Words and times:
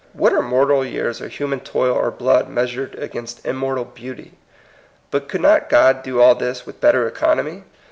What 0.13 0.33
are 0.33 0.41
mortal 0.41 0.83
years 0.83 1.21
or 1.21 1.27
human 1.27 1.59
toil 1.59 1.93
or 1.95 2.09
blood 2.09 2.49
measured 2.49 2.95
against 2.97 3.45
immortal 3.45 3.85
beauty! 3.85 4.33
But 5.11 5.27
could 5.29 5.41
not 5.41 5.69
God 5.69 6.01
do 6.01 6.19
all 6.19 6.33
this 6.33 6.65
with 6.65 6.81
better 6.81 7.07
economy? 7.07 7.65